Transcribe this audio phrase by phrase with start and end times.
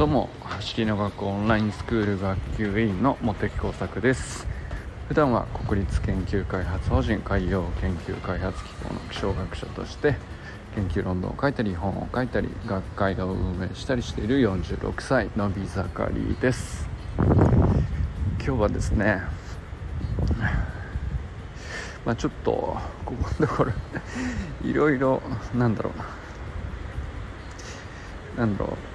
[0.00, 4.46] どうも走りの学校オンラインスクール学級委員の茂木耕作です。
[5.08, 10.16] 普段は国立研究開発法人海洋研究開発機構の気象学者として
[10.74, 16.88] 研究論文を書いたり本を書いたり学会を運営したりしている46歳のび盛りです。
[17.18, 17.28] 今
[18.38, 19.20] 日はですね
[22.06, 23.72] まあちょっとここのところ
[24.64, 25.20] いろいろ
[25.54, 25.98] なんだろう。
[28.38, 28.89] ななんだろう。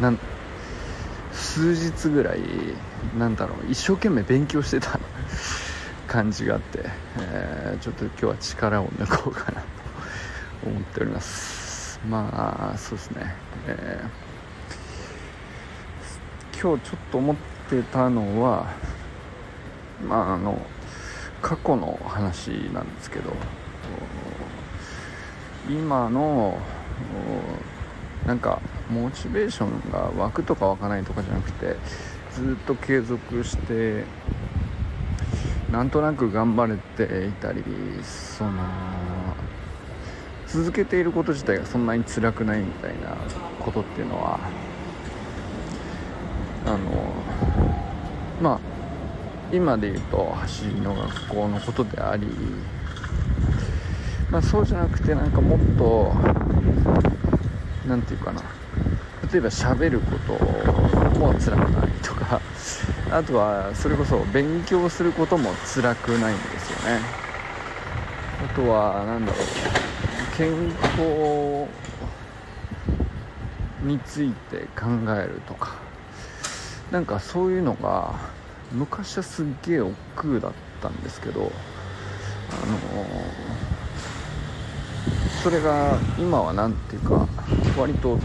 [0.00, 0.18] なん
[1.32, 2.40] 数日ぐらい
[3.18, 4.98] なんだろう一生懸命勉強してた
[6.08, 6.80] 感じがあって、
[7.18, 9.66] えー、ちょっと今日は力を抜こうかなと
[10.66, 12.00] 思っております。
[12.08, 13.34] まあそうですね、
[13.66, 17.36] えー、今日ちょっと思っ
[17.68, 18.66] てたのは
[20.08, 20.60] まああの
[21.42, 23.34] 過去の話なんですけど
[25.68, 26.58] 今の
[28.26, 28.60] なんか
[28.90, 31.76] モチベーションが湧くとか湧かないとかじゃなくて
[32.32, 34.04] ずっと継続して
[35.70, 37.62] なんとなく頑張れていたり
[38.02, 38.50] その
[40.48, 43.16] 続けていること自体がそんなに辛くないみたいな
[43.60, 44.40] ことっていうのは
[46.66, 46.78] あの
[48.42, 48.60] まあ
[49.52, 52.26] 今で言うと走りの学校のことであり
[54.30, 56.12] まあそうじゃなくてなんかもっと
[57.86, 58.42] 何て言うかな。
[59.32, 60.32] 例えば喋ること
[61.18, 62.40] も辛くないとか
[63.10, 67.00] あとはそれこそ勉強することも辛くないんですよね。
[68.44, 70.50] あとは何だろう健
[70.96, 71.66] 康
[73.82, 75.90] について考えるとか。
[76.90, 78.14] なんかそういうのが
[78.72, 82.78] 昔はすっげえ億劫だったんですけどあの
[85.42, 87.28] それが今は何ていうか
[87.78, 88.18] 割と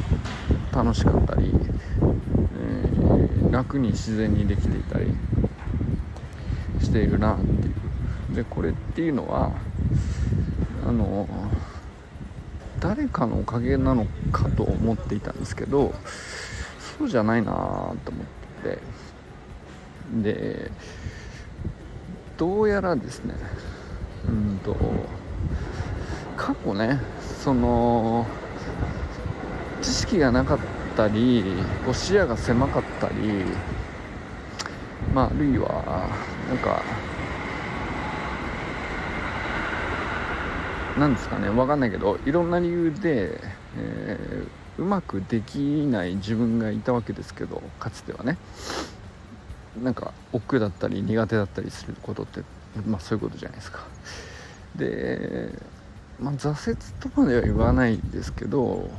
[0.76, 5.08] 楽しかったり、えー、楽に自然にできていたり
[6.82, 7.76] しているなっていう。
[8.36, 9.52] でこれっていうのは
[10.86, 11.28] あの
[12.80, 15.94] 誰かのおかげなのかと思っていたんですけど
[17.00, 17.52] そうじゃないな
[18.04, 18.26] と思っ
[18.64, 18.80] て
[20.22, 20.72] で
[22.38, 23.34] どうやらですね
[24.28, 24.76] うんと
[26.36, 27.00] 過去ね
[27.44, 28.28] その
[29.86, 30.60] 知識がなかっ
[30.98, 31.44] たり
[31.86, 33.16] こう視野が狭かったり
[35.14, 36.10] まああるいは
[36.50, 36.82] なんか
[40.98, 43.40] なんですかね分かんないけどいろんな理由で、
[43.78, 48.38] えー、うまくできない自分がいたわけですけどかつてはね。
[49.84, 52.42] なんか億劫だったり苦手だったりすることって
[52.88, 53.84] まあそういうことじゃないですか。
[54.78, 55.52] で
[56.20, 58.90] まあ、挫折とまでは言わないですけど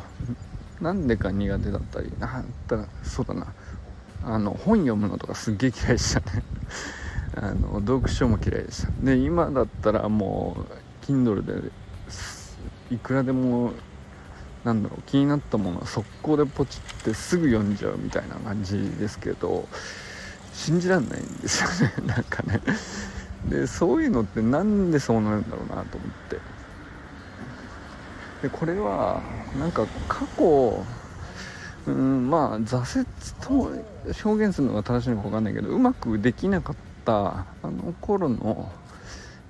[0.81, 3.47] なんでか苦手だったりあったそうだな。
[4.25, 6.43] あの本読むのとかすっげえ嫌いでしたね。
[7.37, 8.91] あの読書も嫌いでした。
[9.03, 10.67] で今だったらも
[11.03, 11.71] う Kindle で
[12.91, 13.73] いくらでも
[14.65, 19.69] なんだろう気になったものは速攻でポチってすぐ読んじゃうみたいな感じですけど
[20.53, 21.93] 信じらんないんですよね。
[22.07, 22.61] なんかね。
[23.49, 26.41] でそういうのってなんでそうなるんだろうなと思って。
[28.43, 29.23] でこれは
[29.59, 30.85] なんか過去
[31.87, 33.07] うんまあ挫折
[33.41, 38.71] と表現するのが正しいのか分かんないけどうまくできなかったあの頃の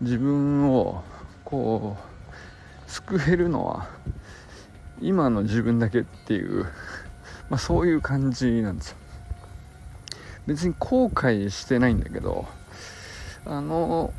[0.00, 1.02] 自分を
[1.44, 1.96] こ
[2.86, 3.88] う救えるのは
[5.00, 6.64] 今の自分だけっていう、
[7.48, 8.96] まあ、そういう感じなんですよ。
[10.46, 12.46] 別に後悔してないんだけど
[13.44, 14.12] あの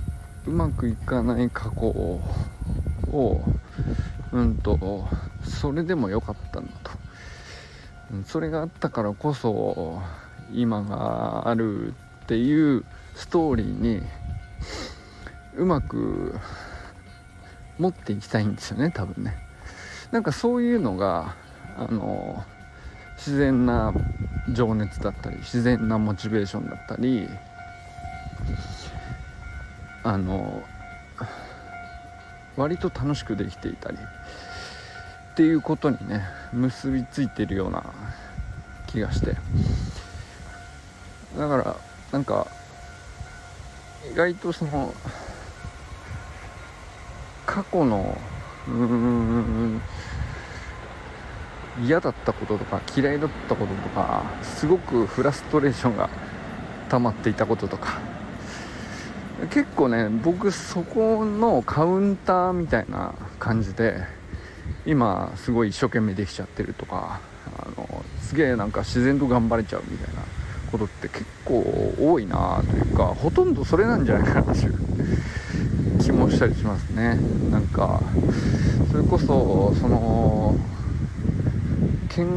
[0.45, 2.21] うまくいかない過去を
[4.31, 5.07] うんと
[5.43, 6.91] それでも良かったんだと
[8.25, 10.01] それがあったからこそ
[10.53, 11.93] 今がある
[12.23, 12.85] っていう
[13.15, 14.01] ストーリーに
[15.55, 16.35] うまく
[17.79, 19.35] 持っていきたいんですよね多分ね。
[20.11, 21.35] なんかそういうのが
[21.77, 22.43] あの
[23.17, 23.93] 自然な
[24.53, 27.27] 情熱だったり自然なモチベーションだったり
[30.03, 30.63] あの
[32.57, 33.97] 割と楽しくできていたり。
[33.97, 37.83] っていうことにね結びついてるような
[38.87, 39.35] 気がして。
[41.37, 41.75] だから
[42.11, 42.47] なんか
[44.11, 44.93] 意外とその
[47.45, 48.19] 過去の
[48.67, 49.81] うん
[51.83, 56.09] 嫌だったこととか嫌いだったこととかすごくフラストレーションが
[56.89, 58.16] 溜まっていたこととか。
[59.45, 64.03] 結構ね僕そこのカウンターみたいな感じで
[64.85, 70.21] 今すごい一生懸命できちゃってるとかあのすげえなんか自然と頑張れちゃうみたいな
[70.71, 74.73] ことって結構多いなというかほとんどそれなんじゃないかなっていう
[76.01, 77.19] 気もしたりしますね。
[77.51, 78.01] なんか
[78.91, 80.55] それこそその
[82.09, 82.27] 健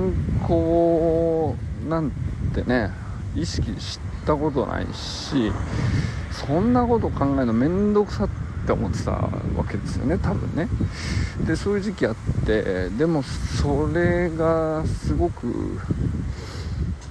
[0.43, 1.56] 康
[1.88, 2.11] なん
[2.55, 2.91] てね
[3.35, 5.50] 意識したことないし
[6.47, 8.29] そんなこと考えるの面倒くさっ
[8.67, 9.31] て思ってたわ
[9.69, 10.69] けですよね多分ね。
[11.47, 12.15] でそういう時期あっ
[12.47, 15.79] てでもそれがすごく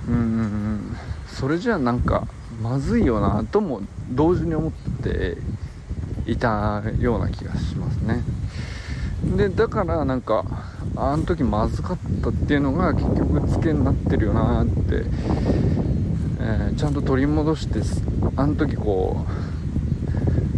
[0.07, 0.95] うん
[1.27, 2.27] それじゃなんか
[2.61, 4.71] まずいよなとも同時に思っ
[5.03, 5.37] て
[6.25, 8.23] いたような気がしますね。
[9.35, 10.45] でだからなんか
[10.95, 15.03] あの時まずかったっていうのが結局ツケになってるよなって、
[16.49, 17.79] えー、ちゃんと取り戻して
[18.35, 19.23] あの時こ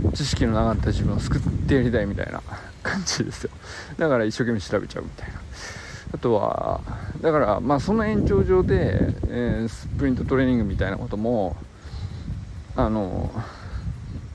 [0.09, 2.41] う知識のなかった自分を救ってやりたいみたいな
[2.81, 3.51] 感じですよ。
[3.97, 5.35] だから一生懸命調べちゃうみたいな。
[6.13, 6.81] あとは
[7.21, 11.55] だからまあその延長上で、えー、スプリントトレーニングみたいなことも
[12.75, 13.31] あの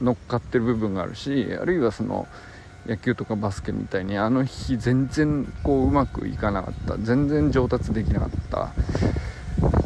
[0.00, 2.26] 乗っかってる部分があるしあるいはその
[2.87, 8.73] 野球とかバスケみたいにあの日全然こううまくいかなかった全然上達できなかった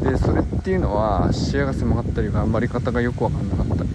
[0.03, 3.89] でそれっていうのは視野が狭かったり頑張り方がよく分かんなかったり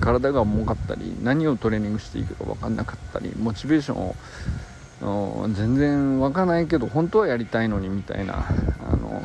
[0.00, 8.46] 体が重かったり何をトレーニングしていいか分かんなかったりモチベーションを全然湧かないけど本当はやりたいのにみたいな
[8.90, 9.22] あの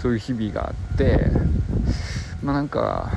[0.00, 1.18] そういう日々があって
[2.42, 3.10] まあなんか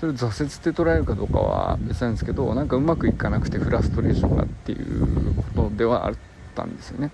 [0.00, 6.14] それ挫折って捉えるかどうかは別なんですけどなんかうまくいかなくてフラストレーションがっていうことではあっ
[6.54, 7.10] たんですよね。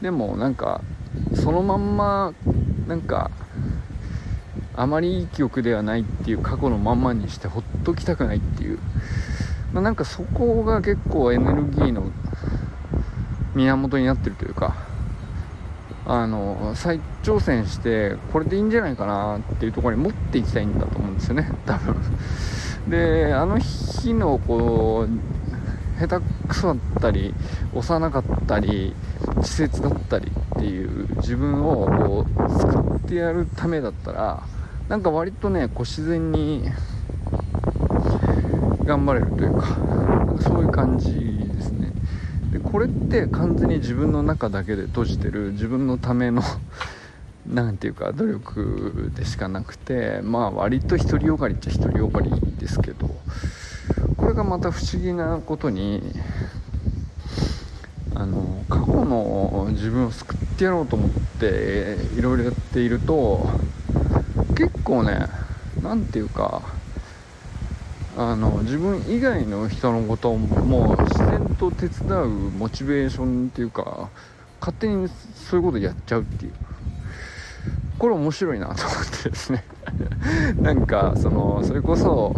[0.00, 0.80] でもなんか
[1.34, 2.34] そのまんま
[2.86, 3.30] なんか
[4.74, 8.78] あまりいい記憶ではないっていう過去のまんまにしてほっときたくないっていう、
[9.72, 12.10] まあ、なんかそこが結構エネルギーの
[13.54, 14.76] 源になってるというか
[16.04, 21.50] あの再挑戦してこれでいいんじゃないかなっていうところに持っていきたいんだと思うんですよね。
[21.66, 21.96] 多分。
[22.88, 27.34] であの日のこう下手くそだったり
[27.74, 28.94] 幼かったり
[29.36, 34.42] 稚拙だったりっていう自分をこう作ってやるためだったら
[34.88, 36.64] なんか割とねこう自然に
[38.84, 39.66] 頑張れるというか
[40.40, 41.92] そういう感じですね。
[42.52, 46.42] でこれって完全に自分の中だけで閉じてる自分のための
[47.48, 53.10] 何ていうか努力でしかなくてまあ割と独りよがりっちゃ独りよがりですけど
[54.16, 56.02] これがまた不思議なことに
[59.06, 61.10] の自分を救ってやろうと思っ
[61.40, 63.48] ていろいろやっていると
[64.56, 65.26] 結構ね
[65.82, 66.62] 何ていうか
[68.16, 74.10] あの自分以外の人のことも自然と手伝うモチベーションっていうか
[74.60, 76.52] 勝手にそういうことやっちゃうっていう。
[77.98, 79.64] これ面白いなと思ってですね。
[80.60, 82.34] なんかそのそれこそ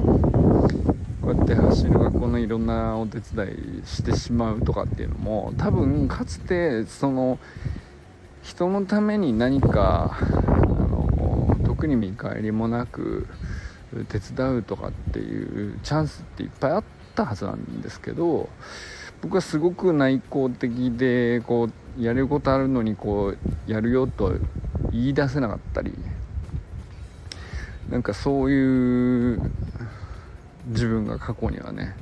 [1.29, 3.49] こうやって走る学校のいろんなお手伝
[3.83, 7.39] いしてしまうとかっていうのも多分かつてその
[8.43, 13.27] 人のために何かあの特に見返りもなく
[14.09, 16.85] 手伝うとかっていうチャンスっていっぱいあっ
[17.15, 18.49] たはずなんですけど
[19.21, 21.69] 僕はすごく内向的でこ
[21.99, 24.33] うやれることあるのにこうやるよと
[24.93, 25.93] 言い出せなかったり
[27.91, 29.51] なんかそういう
[30.69, 31.95] 自分が過去にはね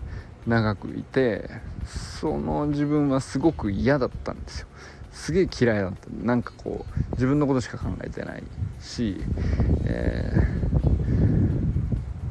[0.46, 1.48] 長くいて
[1.84, 4.66] その自分はすごく嫌だったんですよ。
[5.12, 6.08] すげえ嫌いだった。
[6.10, 8.42] なんかこう自分のことしか考えてない
[8.80, 9.16] し、
[9.84, 10.66] えー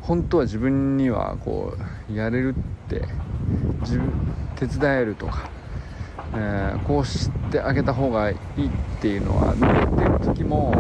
[0.06, 1.76] 本当は自分にはこ
[2.10, 3.02] うやれるって
[3.82, 4.12] 自分
[4.56, 5.50] 手伝えるとか、
[6.36, 8.36] えー、こうしてあげた方がいい
[8.68, 8.70] っ
[9.02, 10.76] ていうのは見てる時も、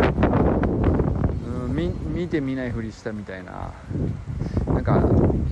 [1.47, 1.75] うん、
[2.13, 3.74] 見てみないふりしたみたいな
[4.86, 5.01] か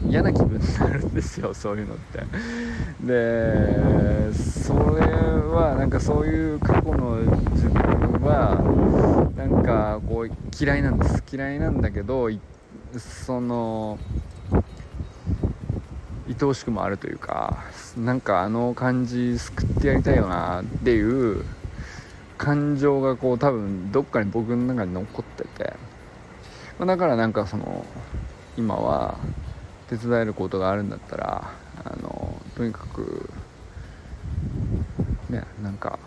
[0.08, 2.24] 嫌な気分になるんですよそういうのって。
[3.02, 5.06] でそれ
[5.52, 7.18] はなんかそういう過去の
[7.52, 7.82] 自分
[8.22, 8.62] は
[9.36, 11.24] なんかこう嫌いなんです。
[11.32, 12.30] 嫌いなんだけど
[12.98, 13.98] その
[16.28, 17.64] 愛おしくもあるというか
[17.98, 21.44] なんかあの感じ救ってやりたいよなっていう
[22.38, 25.74] 感情がこう多分どっかに僕の中に残ってて、
[26.80, 27.86] ま、だからなんかその
[28.58, 29.18] 今は
[29.90, 31.52] 手伝えることがあるんだったら
[31.84, 33.30] あのとにかく
[35.30, 36.00] ねなんか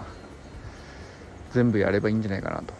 [1.52, 2.74] 全部やればいいんじゃないかなと。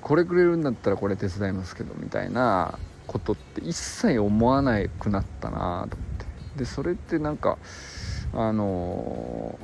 [0.00, 6.08] これくれるんだったらこれ手伝いますけどみたいなことって一切思わなくなったなと思っ
[6.54, 6.58] て。
[6.60, 7.58] でそれってなんか
[8.32, 9.58] あの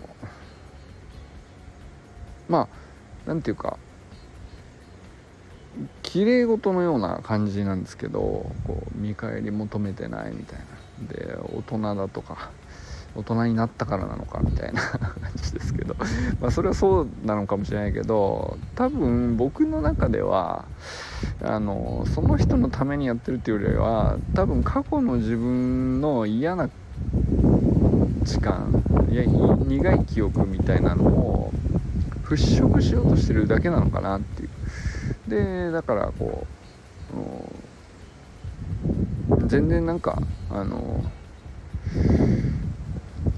[2.49, 2.69] まあ
[3.27, 3.79] 何て言うか
[6.15, 10.65] 綺麗事のような感じなんですけどこう見返り求めてないみたいな。
[11.09, 12.53] で大人だとか
[13.17, 15.97] 大人になったからなのかみたいな 感じですけど。
[16.41, 20.67] まあそれはそうなのかもしれないけど多分僕の中では
[21.43, 26.71] あのその人のためにやってるっていうよりは多分過去の自分の嫌な
[28.23, 31.53] 時間いや苦い記憶みたいなのを
[32.27, 32.37] 払
[32.69, 34.44] 拭しようとしてるだけなのかなっていう。
[35.29, 36.55] でだからこう
[39.47, 41.05] 全然なんかあの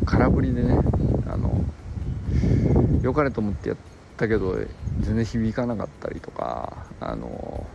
[0.05, 0.79] 空振りでね
[1.27, 1.65] あの
[3.03, 3.79] 良かれと思ってやっ
[4.17, 4.57] たけど
[5.01, 7.67] 全然響かなかったりとかあの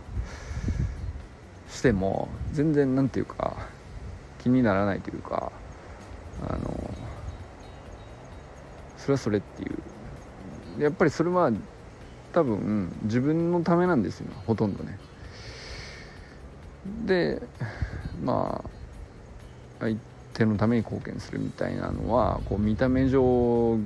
[1.68, 3.56] しても全然何て言うか
[4.42, 5.52] 気にならないというか
[6.48, 6.94] あの
[8.98, 9.78] それはそれっていう。
[10.78, 11.50] やっぱりそれは
[12.32, 14.98] 多分自分のためなんですよほとんどね。
[17.06, 17.40] で
[18.24, 18.70] まあ
[19.80, 19.96] 相
[20.34, 23.78] 手のために貢献するみたいなのはこう見た目上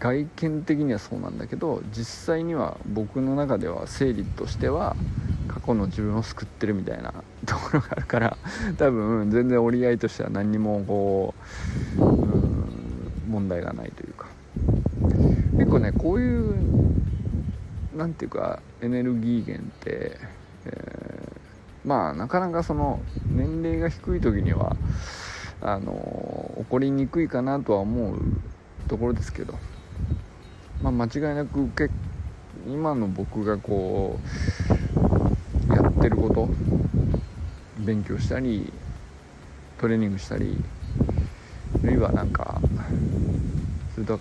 [0.00, 4.96] 外見的にはそうなんだけど実際には僕の中では整理としては
[5.48, 7.12] 過去の自分を救ってるみたいな
[7.46, 8.36] ところがあるから
[8.76, 11.34] 多分全然折り合いとしては何にもこ
[11.98, 12.06] うう
[13.28, 14.26] 問題がないというか。
[15.56, 16.93] 結構ねこういう
[17.96, 20.18] 何ていうかエネルギー源って、
[20.66, 24.76] えー、まあなかなかその年齢が低い時には
[25.60, 28.18] あの起こりにくいかなとは思う
[28.88, 29.54] ところですけど、
[30.82, 31.90] まあ、間違いなくけ
[32.66, 34.18] 今の僕がこ
[35.70, 36.48] うやってること
[37.78, 38.72] 勉強したり
[39.78, 40.56] トレーニングしたり
[41.82, 42.60] あるいはなんか
[43.94, 44.18] それと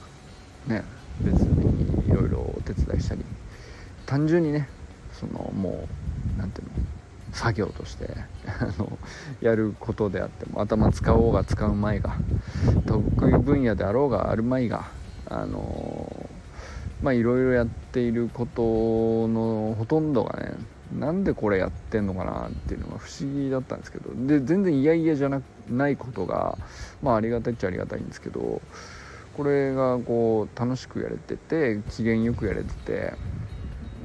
[0.68, 0.84] ね
[1.22, 3.24] 別にいろいろお手伝いしたり
[4.06, 4.68] 単純にね
[5.12, 5.88] そのも
[6.38, 6.74] う何ていうの
[7.32, 8.10] 作業として
[8.46, 8.98] あの
[9.42, 12.18] やることであっても頭使おうが使うまいが
[12.86, 14.86] 得意分野であろうがあるまいが
[15.30, 16.30] あの
[17.02, 20.54] まあいろいろやっていることのほとんどがね
[21.00, 26.58] なんでこれやってんのかなっていうのが不思議だったんですけどで全然嫌々じゃなないことが
[27.02, 28.62] まあありがたいっちゃありがたいんですけど
[29.36, 33.14] これがこう楽しくやれてて機嫌よくやれてて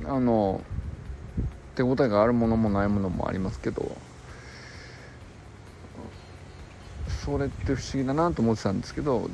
[0.08, 0.62] あの
[1.74, 3.96] 手応えがあるものもないものもありますけど
[7.24, 9.28] それって不思議だなと思ってたんですけど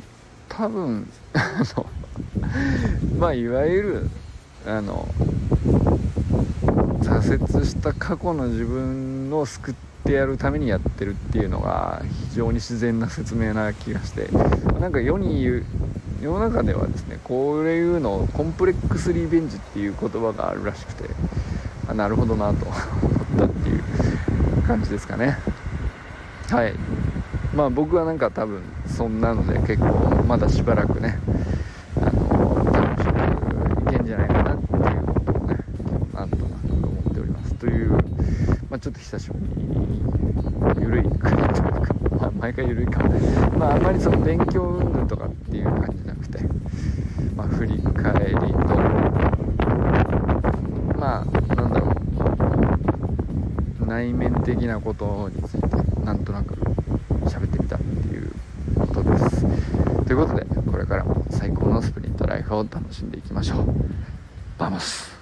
[0.49, 1.09] 多分
[3.19, 4.11] まあいわゆる
[4.67, 5.09] あの
[7.03, 14.29] 挫折した過去の自分を救ってやるためにやってるっていうのが非常に自然な説明な気がして
[14.81, 15.65] なんか世に言う
[16.25, 21.11] 世の中ではですねこういうのをコンプレックスリベンジっていう言葉があるらしくて
[21.87, 22.79] あなるほどなと 思っ
[23.41, 23.83] たっていう
[24.67, 25.37] 感じですかね。
[26.49, 26.73] はい。
[27.55, 31.19] まあ僕はなんか多分そんなので結構まだしばらくね
[32.01, 35.59] あの楽しくいけんじゃないかなっていうことをね
[36.15, 37.55] なんとなく思っております。
[37.57, 37.99] という、ま
[38.77, 40.03] あ、ちょっと久しぶりに
[40.81, 43.03] 緩いくらいというか、まあ、毎回緩いか
[43.59, 46.39] まああんまりその勉強云々とかっていう感じじゃなくて
[47.37, 48.49] まあ振り返りと
[50.99, 51.45] まあ
[53.95, 55.69] 内面的なことについて
[56.05, 56.55] なんとなく
[57.27, 58.33] 喋ってみたっていう
[58.77, 59.47] ことです。
[60.05, 63.67] ということでこれからも最高のスプリントライフを楽しんでいきましょう。
[64.59, 65.14] Vamos。